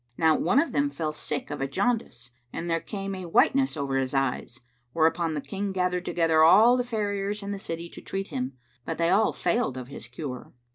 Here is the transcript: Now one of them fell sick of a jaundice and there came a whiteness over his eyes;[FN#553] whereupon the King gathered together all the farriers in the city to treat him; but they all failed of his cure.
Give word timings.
Now 0.17 0.35
one 0.35 0.59
of 0.59 0.71
them 0.71 0.89
fell 0.89 1.13
sick 1.13 1.51
of 1.51 1.61
a 1.61 1.67
jaundice 1.67 2.31
and 2.51 2.67
there 2.67 2.79
came 2.79 3.13
a 3.13 3.27
whiteness 3.27 3.77
over 3.77 3.97
his 3.97 4.15
eyes;[FN#553] 4.15 4.69
whereupon 4.93 5.33
the 5.35 5.41
King 5.41 5.71
gathered 5.71 6.05
together 6.05 6.41
all 6.41 6.75
the 6.75 6.83
farriers 6.83 7.43
in 7.43 7.51
the 7.51 7.59
city 7.59 7.87
to 7.89 8.01
treat 8.01 8.29
him; 8.29 8.53
but 8.83 8.97
they 8.97 9.09
all 9.11 9.31
failed 9.31 9.77
of 9.77 9.89
his 9.89 10.07
cure. 10.07 10.53